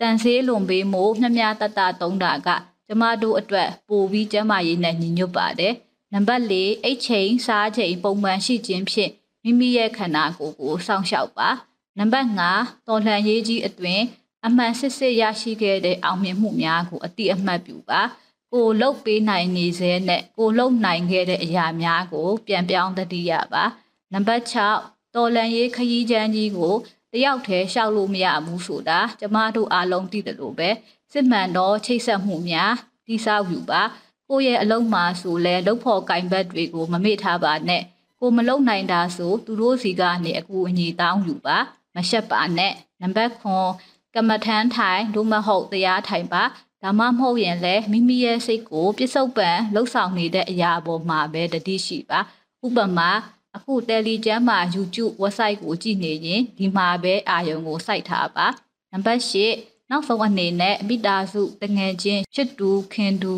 [0.00, 2.48] တန်ဆေးလွန်ပေးမှုမျှမျှတတသုံးတာက
[2.86, 5.74] ကျမတို့အတွက်ပိုပြီးကျမရေးနဲ့ညီညွတ်ပါတယ်
[6.12, 11.50] နံပါတ်4အိတ်ချိန်စားချိန်ပုံမှန်ရှိခြင်းဖြင့်မိမိရဲ့ခန္ဓာကိုယ်ကိုစောင့်ရှောက်ပါ
[11.98, 14.00] နံပါတ်5တော်လှန်ရေးကြီးအတွင်
[14.46, 18.02] အမှန်စစ်စစ်ရရှိခဲ့တဲ့အောင်မြင်မှုများကိုအတိအမှတ်ပြုပါ
[18.52, 23.64] ကိုလှုပ်ပေးနိုင်နေစေနဲ့ကိုလှုပ်နိုင်ခဲ့တဲ့အရာများကို ပြန်ပြောင်းသတိရပါ
[24.12, 24.44] နံပါတ်
[24.78, 26.74] 6တော်လန်ရေးခရီးချမ်းကြီးကို
[27.12, 30.70] တယောက်တည်းရှောက်လို့မရဘူးဆိုတာကျမတို့အားလုံးသိတယ်လို့ပဲ
[31.12, 32.72] စစ်မှန်သောချိတ်ဆက်မှုများ
[33.06, 33.82] တိဆောက်ယူပါ
[34.28, 37.82] ကိုယ့်ရဲ့အလုံးမှာဆိုလဲလှုပ်ဖို့ကင်ဘတ်တွေကိုမမေ့ထားပါနဲ့
[38.20, 41.58] ကိုမလုံနိုင်တာဆိုသူတို့စီကနေအကူအညီတောင်းယူပါ
[41.94, 43.32] မရှက်ပါနဲ့နံပါတ်
[43.72, 46.42] 9ကမ္မထမ်းထိုင်ဒုမဟုတ်တရားထိုင်ပါ
[46.82, 52.20] ဒါမှမဟုတ်ရင်လည်းမိမိရဲ့စိတ်ကိုပြစ္ဆုတ်ပံလှုပ်ဆောင်နေတဲ့အရာပေါ်မှာပဲတတိရှိပါ
[52.66, 53.10] ဥပမာ
[53.56, 58.46] အခု Telegram မှာ YouTube website ကိုကြည့်နေရင်ဒီမှာပဲအာရုံကိုစိုက်ထားပါ
[58.92, 59.22] နံပါတ်
[59.56, 63.34] 8နောက်ဆုံးအနေနဲ့မိသားစုတငယ်ချင်းချစ်တူခင်တူ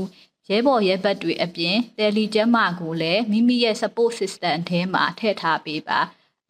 [0.48, 6.00] ရဲဘော်ရဲဘက်တွေအပြင် Telegram မှာကိုလည်းမိမိရဲ့ support system အထဲမှာထည့်ထားပေးပါ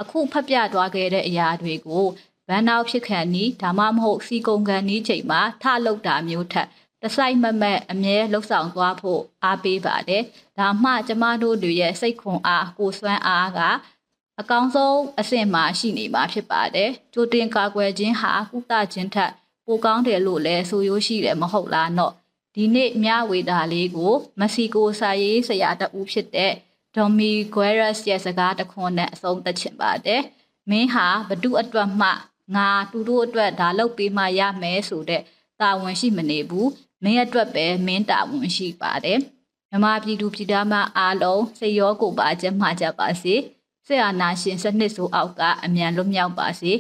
[0.01, 2.07] အခုဖတ်ပြသွားခဲ့တဲ့အရာတွေကို
[2.49, 6.69] ဗန်နောက်ဖြစ်ခံနီးဒါမှမဟုတ်စီကုံကန်နီးချိန်မှာထလောက်တာမျိုးထက်
[7.03, 10.23] တဆိုင်မမက်အမြဲလှုပ်ဆောင်သွားဖို့အားပေးပါတယ်။
[10.59, 13.61] ဒါမှကျမတို့တွေရဲ့စိတ်ခွန်အားကိုစွမ်းအားက
[14.41, 19.33] အကောင်းဆုံးအဆင့်မှာရှိနေမှာဖြစ်ပါတယ်။ကြိုတင်ကာကွယ်ခြင်းဟာကုသခြင်းထက်
[19.67, 22.15] ပိုကောင်းတယ်လို့လည်းဆိုရိုးရှိတယ်မဟုတ်လားနော်။
[22.55, 26.53] ဒီနေ့မြဝေတာလေးကိုမက္ဆီကိုစာရေးဆရာတဦးဖြစ်တဲ့
[26.97, 30.23] ဒေါ်မီဂွဲရက်စ်ရဲ့စကားတခွန်းနဲ့အဆုံးသတ်ချင်ပါတယ်။
[30.71, 32.09] မင်းဟာဘဒုအတွက်မှ
[32.57, 35.23] ငါတူတို့အတွက်ဒါလုပ်ပေးမှရမယ်ဆိုတဲ့
[35.61, 36.69] တာဝန်ရှိမနေဘူး
[37.05, 39.19] မင်းအတွက်ပဲမင်းတာဝန်ရှိပါတယ်
[39.71, 43.35] မြမပြည်သူပြည်သားမအားလုံးစိတ်ရောကိုယ်ပါကျမ်းမာကြပါစေ
[43.87, 46.73] ဆေအာနာရှင်စနစ်ဆိုအောက်ကအမြန်လွတ်မြောက်ပါစေ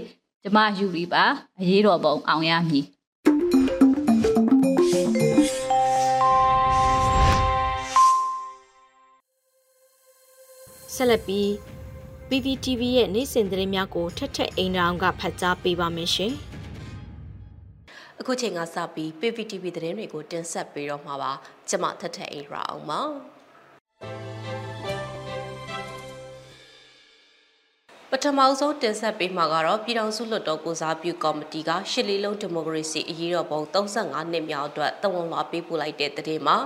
[0.43, 1.25] ကျမယူရီပါ
[1.61, 2.85] အရေးတော်ပုံအောင်ရမည်
[10.95, 11.49] ဆက်လက်ပြီး
[12.29, 16.35] PPTV ရဲ့နေ့စဉ်သတင်းများကိုထက်ထက်အိမ်တော်ကဖတ်ကြားပေးပါမယ်ရှင်။
[18.25, 21.33] အခုချိန်ကစပြီး PPTV သတင်းတွေကိုတင်ဆက်ပေးတော့မှာပါ
[21.69, 23.01] ကျမထထအိရာအောင်ပါ
[28.11, 36.57] ပထမဆုံးတင်ဆက်ပေးမှာကတော့ပြည်ထောင်စုလွှတ်တော်ကိုစားပြုကော်မတီကရှစ်လီလုံးဒီမိုကရေစီအရေးတော်ပုံ35နှစ်မြောက်အတွက်တဝန်လွှာပေးပို့လိုက်တဲ့တဲ့မှာ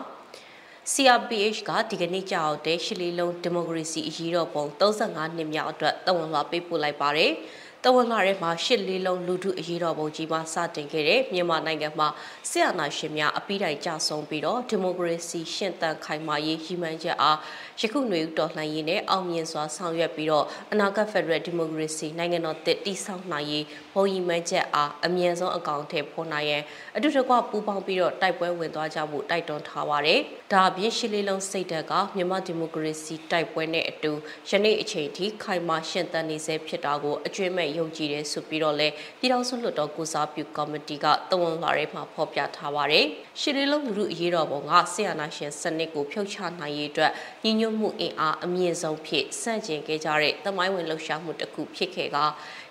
[0.92, 7.33] CRPH ကဒီကနေ့ကြောက်တဲ့ရှစ်လီလုံးဒီမိုကရေစီအရေးတော်ပုံ35နှစ်မြောက်အတွက်တဝန်လွှာပေးပို့လိုက်ပါတယ်။
[7.88, 12.09] တဝန်လာထဲမှာရှစ်လေးလုံးလူထုအရေးတော်ပုံကြီးမှစတင်ခဲ့တဲ့မြန်မာနိုင်ငံမှာ
[12.51, 17.38] ဆရာနာရှင်များအပိတိုင်ကြဆုံးပြီးတော့ဒီမိုကရေစီရှင်သန်ခိုင်မာရေးရည်မှန်းချက်အား
[17.81, 26.62] ယခုຫນွေဦးတော်လှန်ရေးနဲ့အောင်မြင်စွာဆောင်ရွက်ပြီးတော့အနာဂတ်ဖက်ဒရယ်ဒီမိုကရေစီနိုင်ငံတော်တည်တည်ဆောက်နိုင်ရေးဘုံရည်မှန်းချက်အားအမြင့်ဆုံးအကောင့်ထဲပေါ်နိုင်ရန်
[26.97, 30.21] အတူတကွပူးပေါင်းပြီးတော့တိုက်ပွဲဝင်သွားကြဖို့တိုက်တွန်းထားပါတယ်။
[30.53, 34.12] ဒါအပြင်ရှစ်လေးလုံးစိတ်ဓာတ်ကမြန်မာဒီမိုကရေစီတိုက်ပွဲနဲ့အတူ
[34.49, 43.05] ယနေ့အချိန်ထိခိုင်မာရှင်သန်နေဆဲဖြစ်တာကိုအကျွမ်းမဲ့ယုံကြည်တယ်ဆိုပြီးတော့လဲပြည်ထောင်စုလွှတ်တော်ကိုစားပြုကော်မတီကတဝန်လာရဲမှာဖော်ပြထားပါတယ်။
[43.41, 47.12] ရှစ်လေးလုံးလူမှုအရေးတော်ပုံကဆီယနာရှင်စနစ်ကိုဖြုတ်ချနိုင်ရေးအတွက်
[47.45, 52.18] ညီညွတ်မှုအင်အားအမြင့်ဆုံးဖြစ်စန့်ကျင်ခဲ့ကြတဲ့တမိုင်းဝင်လှုပ်ရှားမှုတစ်ခုဖြစ်ခဲ့က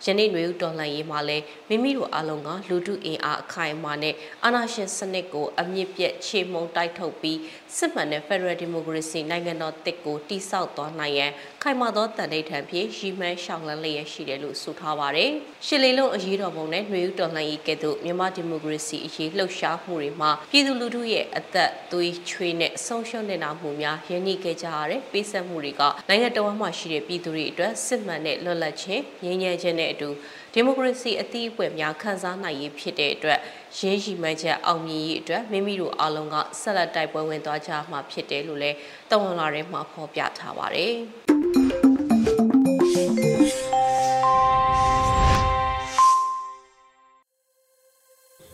[0.04, 7.38] ယနေ့ຫນွေဦးတော်လှန်ရေးမှာလဲမိမိတို့အားလုံးကလူထုအင်အားအခိုင်အမာနဲ့အာဏာရှင်စနစ်ကိုအမြင့်ပြတ်ချေမှုန်းတိုက်ထုတ်ပြီး
[7.76, 11.30] စစ်မှန်တဲ့ Federal Democracy နိုင်ငံတော်တစ်ကိုတိစောက်သွားနိုင်ရန်
[11.62, 15.30] ခိုင်မာသောတန်ဋိဌာန်ဖြင့်ရည်မှန်းရှောင်လန်းလျက်ရှိတယ်လို့ဆိုထားပါတယ်။
[15.66, 30.09] ရှစ်လေးလုံးအရေးတော်ပုံနဲ့ຫນွေဦးတော်လှန်ရေးကဲ့သို့မြန်မာဒီမိုကရေစီအရေးလှုပ်ရှားမှုတွေမှာပြည်သူလူထုရဲ့အသက်သွေးချွေးနဲ့ဆုံးရှုံးနေတာမှုများရင်းနှီးခဲ့ကြရတဲ့ပေးဆက်မှုတွေကနိုင်ငံတော်မှာရှိတဲ့ပြည်သူတွေအတွက်စစ်မှန်တဲ့လွတ်လပ်ခြင်းငြိမ်းချမ်းခြင်းနဲ့ အတူ
[30.53, 33.39] ဒီမိုကရေစီအသီးအပွင့်များခံစားနိုင်ရေးဖြစ်တဲ့အတွက်
[33.79, 38.77] ရင်းရှိမှန်းချက်အောင်မြင်ရေးအတွက်မိမိတို့အားလုံးကဆက်လက်တိုက်ပွဲဝင်သွားကြမှာဖြစ်တယ်လို့လည်း
[39.09, 40.93] တဝန်လာထဲမှာဖော်ပြထားပါတယ်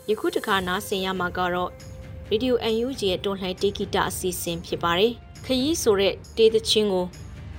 [0.10, 1.72] ယခုတခါနားဆင်ရမှာကတော့
[2.32, 5.14] Radio UNG ရဲ့တွန်လှန်တေဂီတာအစီအစဉ်ဖြစ်ပါတယ်။
[5.46, 7.06] ခရီးဆိုတဲ့တေးသချင်းကို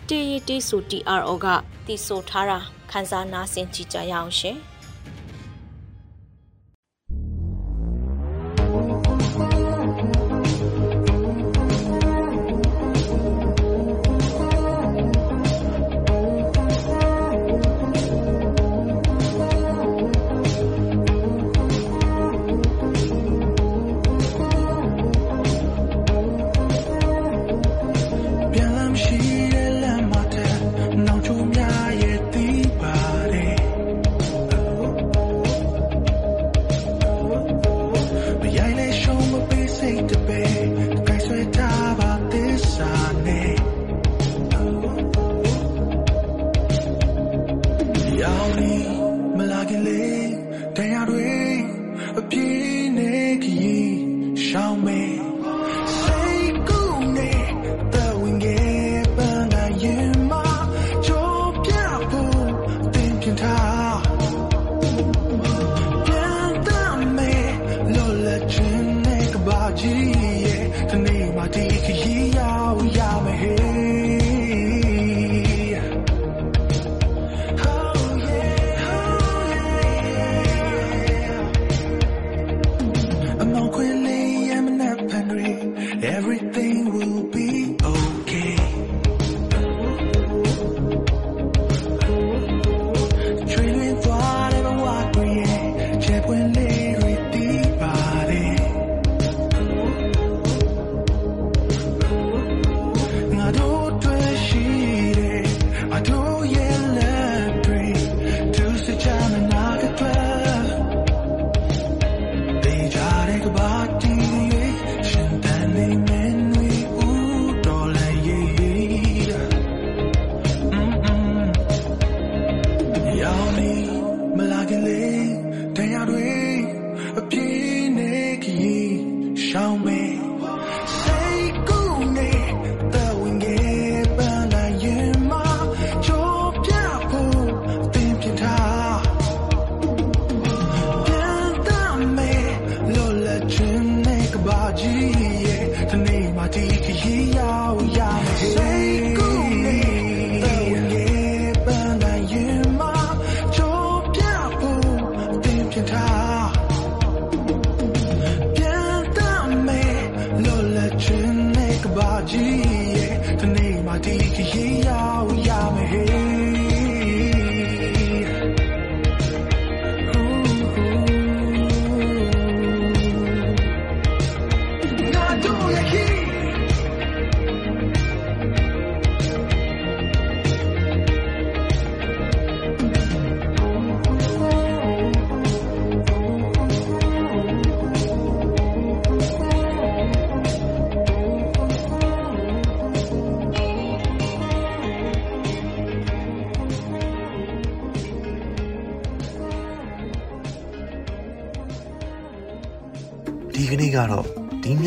[0.08, 1.46] တေးရီတေးဆို TRO က
[1.86, 2.58] တီဆိုထားတာ
[2.92, 4.58] ခန်းစားနားဆင်ကြကြရအောင်ရှင်။